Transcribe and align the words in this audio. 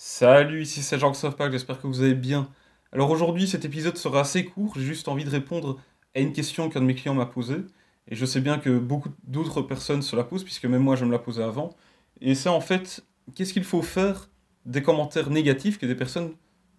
Salut, 0.00 0.62
ici 0.62 0.82
c'est 0.84 0.96
Jean 0.96 1.10
Pack, 1.10 1.50
j'espère 1.50 1.80
que 1.80 1.88
vous 1.88 2.02
allez 2.02 2.14
bien. 2.14 2.48
Alors 2.92 3.10
aujourd'hui, 3.10 3.48
cet 3.48 3.64
épisode 3.64 3.96
sera 3.96 4.20
assez 4.20 4.44
court, 4.44 4.74
j'ai 4.76 4.84
juste 4.84 5.08
envie 5.08 5.24
de 5.24 5.28
répondre 5.28 5.76
à 6.14 6.20
une 6.20 6.32
question 6.32 6.68
qu'un 6.68 6.78
de 6.78 6.84
mes 6.84 6.94
clients 6.94 7.14
m'a 7.14 7.26
posée. 7.26 7.64
Et 8.06 8.14
je 8.14 8.24
sais 8.24 8.40
bien 8.40 8.58
que 8.60 8.78
beaucoup 8.78 9.08
d'autres 9.24 9.60
personnes 9.60 10.02
se 10.02 10.14
la 10.14 10.22
posent, 10.22 10.44
puisque 10.44 10.66
même 10.66 10.82
moi 10.82 10.94
je 10.94 11.04
me 11.04 11.10
la 11.10 11.18
posais 11.18 11.42
avant. 11.42 11.74
Et 12.20 12.36
c'est 12.36 12.48
en 12.48 12.60
fait, 12.60 13.04
qu'est-ce 13.34 13.52
qu'il 13.52 13.64
faut 13.64 13.82
faire 13.82 14.30
des 14.66 14.84
commentaires 14.84 15.30
négatifs 15.30 15.78
que 15.78 15.86
des 15.86 15.96
personnes 15.96 16.30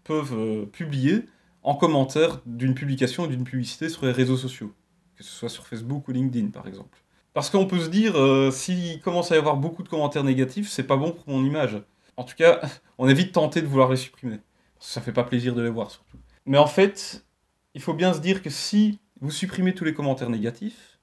peuvent 0.05 0.37
euh, 0.37 0.65
publier 0.65 1.25
en 1.61 1.75
commentaire 1.75 2.39
d'une 2.45 2.73
publication 2.73 3.23
ou 3.23 3.27
d'une 3.27 3.43
publicité 3.43 3.89
sur 3.89 4.05
les 4.05 4.13
réseaux 4.13 4.37
sociaux, 4.37 4.73
que 5.17 5.25
ce 5.25 5.29
soit 5.31 5.49
sur 5.49 5.67
Facebook 5.67 6.07
ou 6.07 6.13
LinkedIn 6.13 6.51
par 6.51 6.67
exemple? 6.67 7.03
Parce 7.33 7.49
qu'on 7.49 7.67
peut 7.67 7.81
se 7.81 7.89
dire, 7.89 8.15
euh, 8.15 8.49
s'il 8.49 9.01
commence 9.01 9.29
à 9.33 9.35
y 9.35 9.39
avoir 9.39 9.57
beaucoup 9.57 9.83
de 9.83 9.89
commentaires 9.89 10.23
négatifs, 10.23 10.69
c'est 10.69 10.83
pas 10.83 10.95
bon 10.95 11.11
pour 11.11 11.27
mon 11.27 11.43
image. 11.43 11.81
En 12.19 12.25
tout 12.25 12.35
cas, 12.35 12.59
on 12.97 13.07
est 13.07 13.13
vite 13.13 13.31
tenté 13.31 13.61
de 13.61 13.67
vouloir 13.67 13.89
les 13.89 13.95
supprimer. 13.95 14.39
Ça 14.77 14.99
fait 14.99 15.13
pas 15.13 15.23
plaisir 15.23 15.55
de 15.55 15.61
les 15.61 15.69
voir 15.69 15.89
surtout. 15.89 16.17
Mais 16.45 16.57
en 16.57 16.67
fait, 16.67 17.25
il 17.73 17.81
faut 17.81 17.93
bien 17.93 18.13
se 18.13 18.19
dire 18.19 18.43
que 18.43 18.49
si 18.49 18.99
vous 19.21 19.31
supprimez 19.31 19.73
tous 19.73 19.85
les 19.85 19.93
commentaires 19.93 20.29
négatifs, 20.29 20.99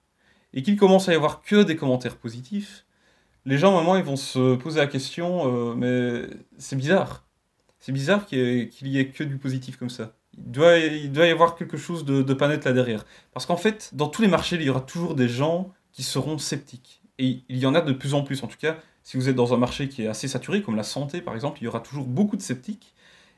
et 0.53 0.63
qu'il 0.63 0.77
commence 0.77 1.09
à 1.09 1.13
y 1.13 1.15
avoir 1.15 1.43
que 1.43 1.63
des 1.63 1.77
commentaires 1.77 2.17
positifs, 2.17 2.85
les 3.47 3.59
gens, 3.59 3.77
à 3.77 3.81
un 3.81 3.83
moment, 3.83 3.97
ils 3.97 4.05
vont 4.05 4.17
se 4.17 4.57
poser 4.57 4.81
la 4.81 4.87
question, 4.87 5.71
euh, 5.71 5.75
mais 5.75 6.29
c'est 6.59 6.77
bizarre. 6.77 7.25
C'est 7.79 7.93
bizarre 7.93 8.27
qu'il 8.27 8.71
y, 8.83 8.99
ait 8.99 9.09
que 9.09 9.25
du 9.25 9.39
positif 9.39 9.77
comme 9.77 9.91
ça. 9.91 10.15
Il 10.37 10.51
doit, 10.51 10.79
y 10.79 11.31
avoir 11.31 11.57
quelque 11.57 11.77
chose 11.77 12.05
de, 12.05 12.23
de 12.23 12.35
pas 12.35 12.49
là 12.49 12.57
derrière. 12.57 13.07
Parce 13.33 13.47
qu'en 13.47 13.57
fait, 13.57 13.91
dans 13.95 14.09
tous 14.09 14.23
les 14.23 14.29
marchés, 14.29 14.57
il 14.57 14.63
y 14.63 14.71
aura 14.71 14.81
toujours 14.81 15.15
des 15.15 15.29
gens 15.29 15.73
qui 15.93 16.03
seront 16.03 16.37
sceptiques. 16.39 17.03
Et 17.19 17.43
il 17.49 17.57
y 17.57 17.67
en 17.67 17.75
a 17.75 17.81
de 17.81 17.93
plus 17.93 18.15
en 18.15 18.23
plus. 18.23 18.43
En 18.43 18.49
tout 18.49 18.59
cas, 18.59 18.77
si 19.07 19.17
vous 19.17 19.29
êtes 19.29 19.37
dans 19.37 19.55
un 19.55 19.57
marché 19.57 19.89
qui 19.89 20.03
est 20.03 20.09
assez 20.09 20.27
saturé, 20.27 20.63
comme 20.63 20.75
la 20.75 20.83
santé 20.83 21.21
par 21.21 21.37
exemple, 21.37 21.59
il 21.61 21.65
y 21.65 21.69
aura 21.69 21.79
toujours 21.79 22.07
beaucoup 22.07 22.37
de 22.37 22.43
sceptiques. 22.43 22.93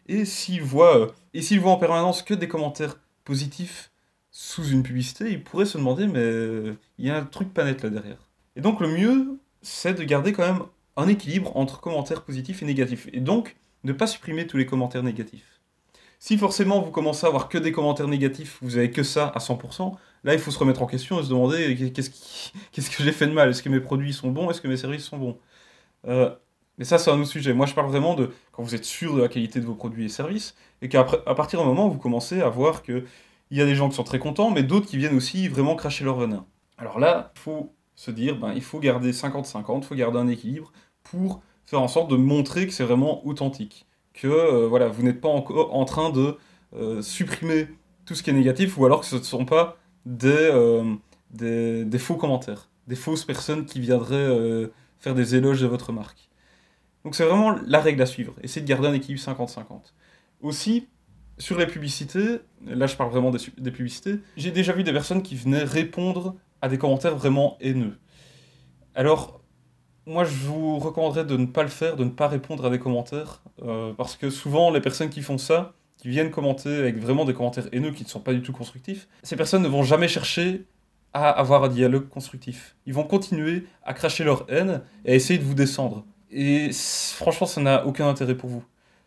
Et 0.06 0.24
s'ils 0.24 0.62
voient, 0.62 0.96
euh, 0.96 1.12
et 1.34 1.58
voient 1.58 1.72
en 1.72 1.77
permanence 1.77 2.22
que 2.22 2.33
des 2.33 2.48
commentaires 2.48 2.98
positifs 3.24 3.91
sous 4.30 4.66
une 4.66 4.83
publicité, 4.83 5.30
ils 5.30 5.44
pourraient 5.44 5.66
se 5.66 5.77
demander, 5.77 6.06
mais 6.06 6.20
euh, 6.20 6.78
il 6.96 7.05
y 7.05 7.11
a 7.11 7.19
un 7.19 7.24
truc 7.24 7.52
pas 7.52 7.64
net 7.64 7.83
là 7.83 7.91
derrière. 7.91 8.30
Et 8.56 8.62
donc 8.62 8.80
le 8.80 8.89
mieux, 8.89 9.39
c'est 9.61 9.92
de 9.92 10.02
garder 10.05 10.33
quand 10.33 10.46
même 10.46 10.62
un 10.96 11.06
équilibre 11.06 11.55
entre 11.55 11.80
commentaires 11.80 12.22
positifs 12.22 12.62
et 12.62 12.64
négatifs. 12.64 13.06
Et 13.12 13.20
donc, 13.20 13.55
ne 13.84 13.92
pas 13.92 14.06
supprimer 14.06 14.46
tous 14.46 14.56
les 14.56 14.64
commentaires 14.64 15.02
négatifs. 15.02 15.61
Si 16.19 16.39
forcément 16.39 16.80
vous 16.80 16.91
commencez 16.91 17.27
à 17.27 17.28
avoir 17.28 17.50
que 17.50 17.58
des 17.58 17.72
commentaires 17.72 18.08
négatifs, 18.08 18.56
vous 18.62 18.78
avez 18.78 18.91
que 18.91 19.02
ça 19.02 19.27
à 19.27 19.39
100%, 19.39 19.94
là 20.24 20.33
il 20.33 20.41
faut 20.41 20.50
se 20.50 20.58
remettre 20.58 20.80
en 20.80 20.86
question 20.86 21.20
et 21.20 21.24
se 21.24 21.28
demander 21.28 21.92
qu'est-ce, 21.94 22.11
qu'est-ce 22.72 22.91
que 22.91 23.02
j'ai 23.02 23.12
fait 23.12 23.27
de 23.27 23.33
mal? 23.33 23.50
Est-ce 23.50 23.62
que 23.62 23.69
mes 23.69 23.80
produits 23.80 24.14
sont 24.14 24.30
bons? 24.30 24.50
Est-ce 24.50 24.62
que 24.62 24.69
mes 24.69 24.78
services 24.78 25.05
sont 25.05 25.19
bons? 25.19 25.39
Euh, 26.06 26.30
Mais 26.78 26.84
ça 26.84 26.98
c'est 26.98 27.10
un 27.10 27.18
autre 27.20 27.30
sujet. 27.30 27.52
Moi 27.52 27.66
je 27.66 27.74
parle 27.74 27.88
vraiment 27.88 28.14
de 28.14 28.30
quand 28.52 28.62
vous 28.62 28.74
êtes 28.74 28.84
sûr 28.84 29.14
de 29.14 29.22
la 29.22 29.28
qualité 29.28 29.60
de 29.60 29.66
vos 29.66 29.74
produits 29.74 30.05
et 30.05 30.08
services 30.08 30.55
et 30.82 30.88
qu'à 30.88 31.05
partir 31.05 31.60
d'un 31.60 31.66
moment 31.66 31.86
où 31.88 31.92
vous 31.92 31.98
commencez 31.98 32.40
à 32.40 32.48
voir 32.48 32.82
qu'il 32.82 33.05
y 33.50 33.60
a 33.60 33.64
des 33.64 33.74
gens 33.74 33.88
qui 33.88 33.96
sont 33.96 34.05
très 34.05 34.18
contents, 34.18 34.50
mais 34.50 34.62
d'autres 34.62 34.86
qui 34.86 34.96
viennent 34.96 35.16
aussi 35.16 35.48
vraiment 35.48 35.74
cracher 35.74 36.05
leur 36.05 36.16
venin. 36.16 36.46
Alors 36.77 36.98
là, 36.98 37.32
il 37.34 37.40
faut 37.40 37.74
se 37.96 38.10
dire, 38.10 38.36
ben, 38.36 38.52
il 38.55 38.62
faut 38.62 38.78
garder 38.78 39.12
50-50, 39.12 39.78
il 39.78 39.84
faut 39.84 39.94
garder 39.96 40.18
un 40.18 40.28
équilibre 40.28 40.72
pour 41.02 41.42
faire 41.66 41.82
en 41.82 41.88
sorte 41.88 42.10
de 42.10 42.16
montrer 42.16 42.66
que 42.66 42.72
c'est 42.72 42.84
vraiment 42.84 43.27
authentique 43.27 43.86
que 44.14 44.27
euh, 44.27 44.66
voilà, 44.68 44.88
vous 44.88 45.02
n'êtes 45.02 45.20
pas 45.20 45.28
encore 45.28 45.74
en 45.74 45.84
train 45.84 46.10
de 46.10 46.36
euh, 46.74 47.02
supprimer 47.02 47.68
tout 48.05 48.14
ce 48.14 48.22
qui 48.22 48.30
est 48.30 48.33
négatif 48.33 48.77
ou 48.78 48.84
alors 48.84 49.00
que 49.00 49.06
ce 49.06 49.16
ne 49.16 49.22
sont 49.22 49.44
pas 49.44 49.77
des, 50.06 50.50
des, 51.30 51.98
faux 51.98 52.16
commentaires, 52.16 52.68
des 52.86 52.96
fausses 52.96 53.24
personnes 53.24 53.66
qui 53.66 53.80
viendraient 53.80 54.68
faire 54.98 55.14
des 55.14 55.34
éloges 55.34 55.60
de 55.60 55.66
votre 55.66 55.92
marque. 55.92 56.28
Donc 57.04 57.14
c'est 57.14 57.24
vraiment 57.24 57.56
la 57.66 57.80
règle 57.80 58.02
à 58.02 58.06
suivre. 58.06 58.34
Essayez 58.42 58.62
de 58.62 58.68
garder 58.68 58.88
un 58.88 58.92
équilibre 58.92 59.20
50-50. 59.20 59.92
Aussi, 60.40 60.88
sur 61.38 61.58
les 61.58 61.66
publicités, 61.66 62.40
là 62.66 62.86
je 62.86 62.96
parle 62.96 63.10
vraiment 63.10 63.30
des, 63.30 63.70
publicités, 63.70 64.20
j'ai 64.36 64.50
déjà 64.50 64.72
vu 64.72 64.82
des 64.82 64.92
personnes 64.92 65.22
qui 65.22 65.36
venaient 65.36 65.64
répondre 65.64 66.34
à 66.61 66.68
des 66.68 66.78
commentaires 66.78 67.17
vraiment 67.17 67.56
haineux. 67.61 67.96
Alors, 68.95 69.40
moi, 70.06 70.24
je 70.24 70.34
vous 70.34 70.78
recommanderais 70.78 71.24
de 71.24 71.36
ne 71.36 71.46
pas 71.46 71.62
le 71.62 71.68
faire, 71.68 71.94
de 71.96 72.05
ne 72.05 72.11
pas 72.11 72.28
répondre 72.28 72.64
à 72.64 72.70
des 72.70 72.78
commentaires, 72.78 73.42
euh, 73.62 73.92
parce 73.92 74.17
que 74.17 74.30
souvent, 74.30 74.70
les 74.70 74.80
personnes 74.80 75.11
qui 75.11 75.23
font 75.23 75.39
ça, 75.39 75.74
qui 75.98 76.08
viennent 76.08 76.30
commenter 76.30 76.74
avec 76.74 76.96
vraiment 76.98 77.24
des 77.24 77.34
commentaires 77.34 77.68
haineux 77.73 77.90
qui 77.90 78.05
ne 78.05 78.08
sont 78.08 78.20
pas 78.20 78.33
du 78.33 78.40
tout 78.42 78.52
constructifs, 78.52 79.06
ces 79.23 79.36
personnes 79.36 79.62
ne 79.62 79.68
vont 79.68 79.83
jamais 79.83 80.08
chercher 80.08 80.67
à 81.13 81.30
avoir 81.30 81.64
un 81.64 81.69
dialogue 81.69 82.08
constructif. 82.08 82.77
Ils 82.86 82.95
vont 82.95 83.05
continuer 83.05 83.64
à 83.83 83.95
cracher 83.95 84.24
leur 84.24 84.45
haine 84.51 84.83
et 85.05 85.13
à 85.13 85.14
essayer 85.14 85.39
de 85.39 85.45
vous 85.45 85.55
descendre. 85.55 86.05
Et 86.30 86.70
franchement, 86.73 87.46
ça 87.46 87.61
n'a 87.61 87.86
aucun 87.86 88.08
intérêt 88.08 88.35
pour 88.35 88.51
vous. 88.51 88.64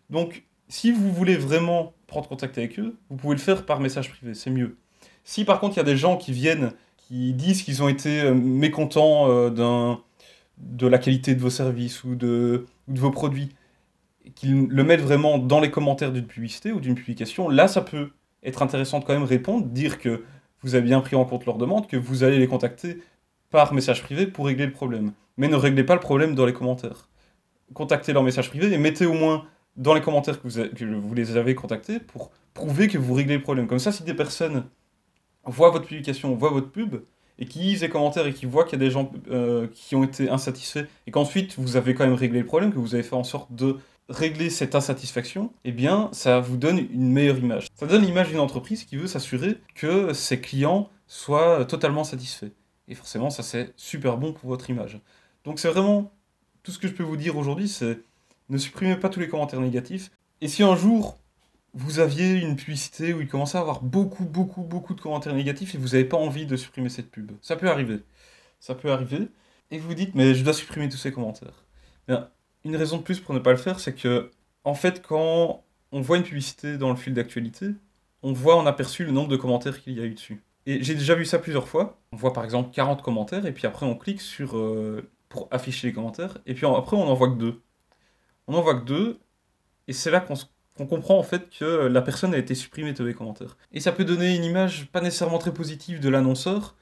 Donc, 0.10 0.44
si 0.68 0.92
vous 0.92 1.12
voulez 1.12 1.36
vraiment 1.36 1.94
prendre 2.08 2.28
contact 2.28 2.58
avec 2.58 2.80
eux, 2.80 2.98
vous 3.10 3.18
pouvez 3.18 3.36
le 3.36 3.42
faire 3.42 3.66
par 3.66 3.80
message 3.80 4.10
privé, 4.10 4.34
c'est 4.34 4.50
mieux. 4.50 4.78
Si 5.24 5.46
par 5.46 5.60
contre 5.60 5.76
il 5.76 5.78
y 5.78 5.82
a 5.82 5.86
des 5.86 5.98
gens 5.98 6.18
qui 6.18 6.32
viennent, 6.32 6.72
qui 6.98 7.34
disent 7.34 7.64
qu'ils 7.64 7.84
ont 7.84 7.90
été 7.90 8.22
euh, 8.22 8.34
mécontents 8.34 9.30
euh, 9.30 9.96
de 10.58 10.88
la 10.88 10.98
qualité 10.98 11.36
de 11.36 11.42
vos 11.42 11.50
services 11.50 12.04
ou 12.04 12.16
de, 12.16 12.66
de 12.88 13.00
vos 13.00 13.12
produits, 13.12 13.50
qu'ils 14.36 14.68
le 14.68 14.84
mettent 14.84 15.02
vraiment 15.02 15.38
dans 15.38 15.60
les 15.60 15.72
commentaires 15.72 16.12
d'une 16.12 16.26
publicité 16.26 16.72
ou 16.72 16.80
d'une 16.80 16.96
publication, 16.96 17.50
là, 17.50 17.68
ça 17.68 17.82
peut 17.82 18.12
être 18.44 18.62
intéressant 18.62 19.00
de 19.00 19.06
quand 19.06 19.14
même 19.14 19.24
répondre, 19.24 19.66
dire 19.68 20.00
que 20.00 20.24
vous 20.64 20.76
avez 20.76 20.84
bien 20.84 21.02
pris 21.02 21.16
en 21.16 21.26
compte 21.26 21.46
leur 21.46 21.58
demande, 21.58 21.88
que 21.88 21.98
vous 21.98 22.24
allez 22.24 22.40
les 22.40 22.48
contacter 22.48 23.02
par 23.50 23.74
message 23.74 24.04
privé 24.04 24.28
pour 24.28 24.46
régler 24.46 24.66
le 24.66 24.72
problème. 24.72 25.12
Mais 25.38 25.48
ne 25.48 25.56
réglez 25.56 25.84
pas 25.84 25.96
le 25.96 26.00
problème 26.00 26.36
dans 26.36 26.46
les 26.46 26.54
commentaires. 26.54 27.10
Contactez 27.74 28.14
leur 28.14 28.24
message 28.24 28.50
privé 28.50 28.72
et 28.72 28.78
mettez 28.78 29.06
au 29.06 29.14
moins 29.14 29.46
dans 29.78 29.94
les 29.94 30.02
commentaires 30.02 30.42
que 30.42 30.48
vous, 30.48 30.62
que 30.64 30.86
vous 30.86 31.14
les 31.14 31.38
avez 31.38 31.56
contactés 31.56 32.00
pour 32.00 32.32
prouver 32.54 32.88
que 32.88 32.98
vous 32.98 33.14
réglez 33.14 33.36
le 33.36 33.42
problème. 33.42 33.68
Comme 33.68 33.80
ça, 33.80 33.92
si 33.92 34.04
des 34.04 34.14
personnes 34.14 34.66
voient 35.46 35.70
votre 35.70 35.86
publication, 35.86 36.36
voient 36.36 36.52
votre 36.52 36.70
pub, 36.70 36.98
et 37.40 37.46
qui 37.46 37.60
lisent 37.60 37.82
les 37.82 37.90
commentaires 37.90 38.28
et 38.28 38.34
qui 38.34 38.46
voient 38.46 38.66
qu'il 38.66 38.80
y 38.80 38.84
a 38.84 38.86
des 38.86 38.92
gens 38.92 39.12
euh, 39.32 39.68
qui 39.74 39.96
ont 39.96 40.04
été 40.04 40.30
insatisfaits, 40.30 40.86
et 41.08 41.12
qu'ensuite 41.12 41.58
vous 41.58 41.76
avez 41.76 41.96
quand 41.96 42.06
même 42.06 42.14
réglé 42.14 42.40
le 42.40 42.46
problème, 42.46 42.72
que 42.72 42.80
vous 42.80 42.94
avez 42.94 43.04
fait 43.04 43.16
en 43.16 43.24
sorte 43.24 43.54
de 43.54 43.78
régler 44.10 44.50
cette 44.50 44.76
insatisfaction, 44.76 45.54
eh 45.64 45.72
bien, 45.72 46.10
ça 46.12 46.40
vous 46.40 46.58
donne 46.58 46.80
une 46.80 47.12
meilleure 47.12 47.38
image. 47.38 47.68
Ça 47.76 47.86
donne 47.86 48.04
l'image 48.04 48.30
d'une 48.30 48.40
entreprise 48.40 48.84
qui 48.84 48.98
veut 48.98 49.08
s'assurer 49.08 49.58
que 49.76 50.14
ses 50.14 50.42
clients 50.42 50.90
soient 51.08 51.66
totalement 51.66 52.04
satisfaits. 52.04 52.52
Et 52.88 52.96
forcément, 52.96 53.30
ça 53.30 53.44
c'est 53.44 53.74
super 53.78 54.18
bon 54.18 54.34
pour 54.34 54.50
votre 54.50 54.70
image. 54.70 55.00
Donc 55.46 55.60
c'est 55.60 55.70
vraiment 55.70 56.12
tout 56.64 56.72
ce 56.72 56.80
que 56.80 56.88
je 56.88 56.94
peux 56.94 57.04
vous 57.04 57.18
dire 57.18 57.38
aujourd'hui, 57.38 57.70
c'est 57.70 58.00
ne 58.50 58.58
supprimez 58.58 58.98
pas 58.98 59.10
tous 59.10 59.20
les 59.20 59.30
commentaires 59.30 59.62
négatifs. 59.62 60.12
Et 60.42 60.48
si 60.48 60.64
un 60.64 60.76
jour 60.76 61.18
vous 61.74 62.00
aviez 62.00 62.34
une 62.34 62.56
publicité 62.56 63.14
où 63.14 63.22
il 63.22 63.28
commençait 63.28 63.58
à 63.58 63.62
avoir 63.62 63.82
beaucoup, 63.82 64.26
beaucoup, 64.26 64.62
beaucoup 64.62 64.94
de 64.94 65.02
commentaires 65.02 65.34
négatifs 65.34 65.74
et 65.76 65.78
vous 65.78 65.90
n'avez 65.90 66.06
pas 66.06 66.18
envie 66.18 66.46
de 66.46 66.58
supprimer 66.58 66.90
cette 66.90 67.10
pub. 67.10 67.32
Ça 67.42 67.56
peut 67.56 67.70
arriver. 67.70 68.00
Ça 68.60 68.76
peut 68.76 68.92
arriver. 68.92 69.30
Et 69.72 69.80
vous 69.80 69.94
dites, 69.94 70.16
mais 70.16 70.36
je 70.36 70.44
dois 70.44 70.54
supprimer 70.54 70.90
tous 70.90 70.98
ces 70.98 71.14
commentaires. 71.14 71.64
Une 72.66 72.76
raison 72.76 72.98
de 72.98 73.04
plus 73.04 73.20
pour 73.20 73.34
ne 73.34 73.40
pas 73.40 73.52
le 73.52 73.58
faire, 73.58 73.80
c'est 73.80 73.94
que, 73.94 74.32
en 74.64 74.74
fait, 74.74 75.02
quand 75.02 75.64
on 75.92 76.02
voit 76.02 76.18
une 76.18 76.24
publicité 76.24 76.78
dans 76.78 76.90
le 76.90 76.96
fil 76.96 77.14
d'actualité, 77.14 77.72
on 78.24 78.34
voit 78.34 78.56
en 78.56 78.66
aperçu 78.66 79.04
le 79.04 79.12
nombre 79.12 79.30
de 79.30 79.38
commentaires 79.38 79.82
qu'il 79.82 79.94
y 79.94 80.02
a 80.02 80.06
eu 80.06 80.14
dessus. 80.14 80.44
Et 80.66 80.84
j'ai 80.84 80.94
déjà 80.94 81.16
vu 81.16 81.26
ça 81.26 81.40
plusieurs 81.40 81.68
fois. 81.68 82.00
On 82.12 82.18
voit 82.18 82.34
par 82.34 82.44
exemple 82.44 82.72
40 82.72 83.02
commentaires, 83.02 83.46
et 83.46 83.52
puis 83.52 83.66
après 83.68 83.86
on 83.86 83.96
clique 83.96 84.22
sur 84.22 84.58
euh, 84.58 85.10
pour 85.30 85.48
afficher 85.52 85.88
les 85.88 85.94
commentaires, 85.94 86.38
et 86.46 86.54
puis 86.54 86.66
après 86.66 86.98
on 86.98 87.06
n'en 87.06 87.16
voit 87.16 87.30
que 87.30 87.38
deux. 87.38 87.62
On 88.48 88.54
n'en 88.54 88.62
voit 88.62 88.76
que 88.76 88.86
deux, 88.86 89.20
et 89.88 89.94
c'est 89.94 90.12
là 90.12 90.20
qu'on 90.20 90.86
comprend 90.86 91.18
en 91.18 91.24
fait 91.24 91.50
que 91.50 91.66
la 91.66 92.02
personne 92.02 92.34
a 92.34 92.38
été 92.38 92.56
supprimée 92.56 92.94
de 92.94 93.04
les 93.04 93.14
commentaires. 93.14 93.58
Et 93.72 93.80
ça 93.80 93.92
peut 93.92 94.06
donner 94.06 94.36
une 94.36 94.44
image 94.44 94.88
pas 94.92 95.02
nécessairement 95.02 95.40
très 95.40 95.54
positive 95.54 96.00
de 96.00 96.10
l'annonceur, 96.10 96.76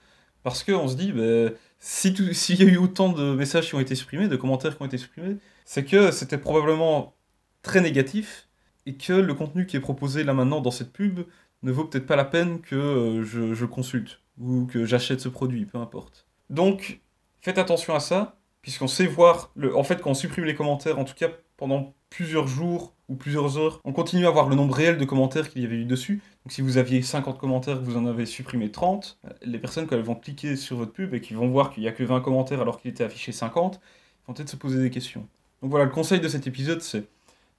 parce 0.43 0.63
qu'on 0.63 0.87
se 0.87 0.95
dit, 0.95 1.11
bah, 1.11 1.51
s'il 1.79 2.59
y 2.59 2.63
a 2.63 2.71
eu 2.71 2.77
autant 2.77 3.09
de 3.09 3.33
messages 3.33 3.67
qui 3.67 3.75
ont 3.75 3.79
été 3.79 3.95
supprimés, 3.95 4.27
de 4.27 4.35
commentaires 4.35 4.75
qui 4.75 4.81
ont 4.81 4.85
été 4.85 4.97
supprimés, 4.97 5.37
c'est 5.65 5.85
que 5.85 6.11
c'était 6.11 6.37
probablement 6.37 7.15
très 7.61 7.81
négatif, 7.81 8.47
et 8.85 8.95
que 8.95 9.13
le 9.13 9.33
contenu 9.33 9.65
qui 9.65 9.77
est 9.77 9.81
proposé 9.81 10.23
là 10.23 10.33
maintenant 10.33 10.61
dans 10.61 10.71
cette 10.71 10.91
pub 10.91 11.19
ne 11.61 11.71
vaut 11.71 11.85
peut-être 11.85 12.07
pas 12.07 12.15
la 12.15 12.25
peine 12.25 12.61
que 12.61 12.75
euh, 12.75 13.23
je, 13.23 13.53
je 13.53 13.65
consulte, 13.65 14.21
ou 14.39 14.65
que 14.65 14.85
j'achète 14.85 15.19
ce 15.19 15.29
produit, 15.29 15.65
peu 15.65 15.77
importe. 15.77 16.25
Donc, 16.49 17.01
faites 17.41 17.57
attention 17.57 17.93
à 17.93 17.99
ça, 17.99 18.39
puisqu'on 18.61 18.87
sait 18.87 19.05
voir, 19.05 19.53
en 19.75 19.83
fait, 19.83 20.01
quand 20.01 20.11
on 20.11 20.15
supprime 20.15 20.45
les 20.45 20.55
commentaires, 20.55 20.99
en 20.99 21.05
tout 21.05 21.13
cas 21.13 21.29
pendant 21.57 21.93
plusieurs 22.09 22.47
jours 22.47 22.95
ou 23.09 23.15
plusieurs 23.15 23.57
heures, 23.57 23.81
on 23.83 23.91
continue 23.91 24.27
à 24.27 24.29
voir 24.29 24.47
le 24.47 24.55
nombre 24.55 24.75
réel 24.75 24.97
de 24.97 25.05
commentaires 25.05 25.49
qu'il 25.49 25.63
y 25.63 25.65
avait 25.65 25.77
eu 25.77 25.85
dessus. 25.85 26.21
Donc 26.45 26.51
si 26.51 26.61
vous 26.61 26.77
aviez 26.77 27.01
50 27.01 27.37
commentaires, 27.37 27.81
vous 27.81 27.97
en 27.97 28.05
avez 28.05 28.25
supprimé 28.25 28.71
30, 28.71 29.19
les 29.41 29.59
personnes 29.59 29.87
quand 29.87 29.95
elles 29.95 30.03
vont 30.03 30.15
cliquer 30.15 30.55
sur 30.55 30.77
votre 30.77 30.93
pub 30.93 31.13
et 31.13 31.19
qui 31.19 31.33
vont 31.33 31.49
voir 31.49 31.71
qu'il 31.71 31.83
n'y 31.83 31.89
a 31.89 31.91
que 31.91 32.03
20 32.03 32.21
commentaires 32.21 32.61
alors 32.61 32.79
qu'il 32.79 32.91
était 32.91 33.03
affiché 33.03 33.31
50, 33.31 33.81
vont 34.27 34.33
peut-être 34.33 34.49
se 34.49 34.55
poser 34.55 34.79
des 34.79 34.91
questions. 34.91 35.27
Donc 35.61 35.71
voilà, 35.71 35.85
le 35.85 35.91
conseil 35.91 36.19
de 36.19 36.27
cet 36.27 36.47
épisode, 36.47 36.81
c'est 36.81 37.05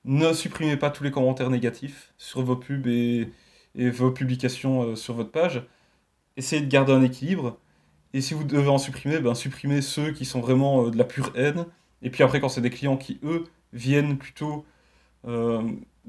ne 0.05 0.33
supprimez 0.33 0.77
pas 0.77 0.91
tous 0.91 1.05
les 1.05 1.11
commentaires 1.11 1.51
négatifs 1.51 2.13
sur 2.17 2.43
vos 2.43 2.57
pubs 2.57 2.87
et, 2.87 3.29
vos 3.77 4.11
publications 4.11 4.83
euh, 4.83 4.97
sur 4.97 5.15
votre 5.15 5.31
page. 5.31 5.63
Essayez 6.37 6.63
de 6.63 6.69
garder 6.69 6.93
un 6.93 7.03
équilibre. 7.03 7.59
Et 8.15 8.21
si 8.21 8.35
vous 8.35 8.45
devez 8.45 8.69
en 8.69 8.79
supprimer, 8.79 9.21
ben 9.21 9.35
supprimez 9.35 9.83
ceux 9.83 10.13
qui 10.13 10.25
sont 10.25 10.41
vraiment 10.41 10.87
euh, 10.87 10.91
de 10.91 10.97
la 10.97 11.05
pure 11.05 11.33
haine. 11.37 11.67
Et 12.03 12.11
puis 12.11 12.23
après, 12.23 12.41
quand 12.41 12.49
c'est 12.49 12.63
des 12.63 12.71
clients 12.71 12.97
qui, 12.97 13.21
eux, 13.23 13.45
viennent 13.73 14.19
plutôt 14.19 14.65
euh, 14.65 14.80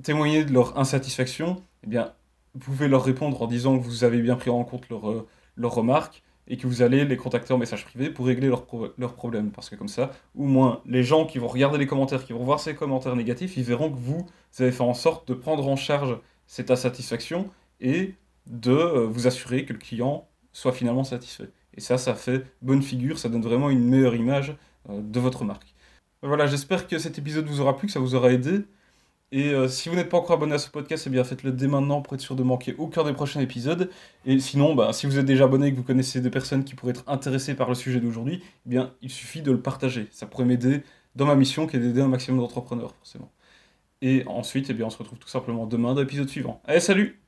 témoigner 0.04 0.46
de 0.46 0.54
leur 0.54 0.78
insatisfaction, 0.78 1.62
eh 1.84 1.88
bien, 1.88 2.13
vous 2.54 2.60
pouvez 2.60 2.88
leur 2.88 3.04
répondre 3.04 3.42
en 3.42 3.48
disant 3.48 3.78
que 3.78 3.84
vous 3.84 4.04
avez 4.04 4.22
bien 4.22 4.36
pris 4.36 4.50
en 4.50 4.63
compte 4.63 4.90
leurs 4.90 5.25
leur 5.58 5.74
remarques 5.74 6.24
et 6.48 6.58
que 6.58 6.68
vous 6.68 6.81
allez 6.81 7.06
les 7.06 7.18
contacter 7.18 7.54
en 7.54 7.58
message 7.58 7.86
privé 7.86 8.10
pour 8.10 8.25
régler 8.25 8.48
leurs 8.48 8.66
leur 8.98 9.13
problèmes. 9.13 9.52
Parce 9.52 9.69
que 9.69 9.75
comme 9.75 9.88
ça, 9.88 10.12
au 10.36 10.44
moins, 10.44 10.81
les 10.86 11.04
gens 11.04 11.25
qui 11.25 11.40
vont 11.40 11.48
regarder 11.48 11.78
les 11.78 11.88
commentaires, 11.88 12.25
qui 12.25 12.34
vont 12.34 12.44
voir 12.44 12.60
ces 12.60 12.75
commentaires 12.75 13.16
négatifs, 13.16 13.56
ils 13.58 13.63
verront 13.63 13.90
que 13.90 13.98
vous, 13.98 14.28
avez 14.60 14.72
fait 14.72 14.81
en 14.81 14.94
sorte 14.94 15.28
de 15.28 15.34
prendre 15.34 15.68
en 15.68 15.75
charge 15.75 16.18
cette 16.48 16.72
insatisfaction 16.72 17.50
et 17.80 18.16
de 18.48 18.72
euh, 18.72 19.08
vous 19.08 19.28
assurer 19.28 19.66
que 19.66 19.74
le 19.74 19.80
client 19.80 20.28
soit 20.52 20.74
finalement 20.74 21.04
satisfait. 21.04 21.50
Et 21.75 21.80
ça, 21.80 21.98
ça 21.98 22.16
fait 22.16 22.44
bonne 22.62 22.81
figure, 22.81 23.18
ça 23.18 23.30
donne 23.30 23.44
vraiment 23.44 23.69
une 23.69 23.88
meilleure 23.88 24.16
image 24.16 24.56
euh, 24.90 25.00
de 25.02 25.19
votre 25.19 25.46
marque. 25.46 25.74
Voilà, 26.22 26.48
j'espère 26.48 26.88
que 26.88 26.98
cet 27.00 27.18
épisode 27.18 27.46
vous 27.46 27.62
aura 27.62 27.78
plu, 27.78 27.88
que 27.88 27.94
ça 27.94 28.00
vous 28.00 28.16
aura 28.16 28.31
aidé. 28.31 28.66
Et 29.31 29.54
euh, 29.54 29.69
si 29.69 29.88
vous 29.88 29.95
n'êtes 29.95 30.10
pas 30.10 30.18
encore 30.18 30.36
abonné 30.36 30.56
à 30.56 30.57
ce 30.57 30.69
podcast, 30.69 31.06
eh 31.07 31.10
bien 31.10 31.24
faites-le 31.24 31.51
dès 31.54 31.68
maintenant 31.68 32.01
pour 32.01 32.16
être 32.16 32.22
sûr 32.22 32.36
de 32.36 32.44
manquer 32.44 32.75
aucun 32.78 33.04
des 33.06 33.13
prochains 33.13 33.39
épisodes. 33.39 33.89
Et 34.25 34.39
sinon, 34.39 34.75
bah, 34.75 34.92
si 34.92 35.06
vous 35.06 35.18
êtes 35.19 35.25
déjà 35.25 35.45
abonné 35.45 35.68
et 35.68 35.72
que 35.72 35.78
vous 35.78 35.83
connaissez 35.83 36.19
des 36.19 36.30
personnes 36.30 36.66
qui 36.66 36.75
pourraient 36.75 36.92
être 36.92 37.06
intéressées 37.07 37.56
par 37.56 37.69
le 37.69 37.75
sujet 37.75 38.01
d'aujourd'hui, 38.01 38.44
eh 38.66 38.69
bien 38.69 38.94
il 39.01 39.10
suffit 39.10 39.42
de 39.42 39.51
le 39.51 39.62
partager. 39.62 40.07
Ça 40.12 40.25
pourrait 40.25 40.45
m'aider 40.45 40.83
dans 41.16 41.25
ma 41.25 41.36
mission 41.36 41.66
qui 41.66 41.78
est 41.78 41.80
d'aider 41.80 42.01
un 42.01 42.10
maximum 42.10 42.42
d'entrepreneurs, 42.42 42.94
forcément. 42.95 43.31
Et 44.01 44.24
ensuite, 44.28 44.69
eh 44.69 44.83
on 44.83 44.89
se 44.89 44.98
retrouve 44.98 45.19
tout 45.19 45.28
simplement 45.28 45.66
demain 45.66 45.94
dans 45.94 46.01
l'épisode 46.01 46.30
suivant. 46.30 46.62
Allez, 46.66 46.80
salut 46.80 47.21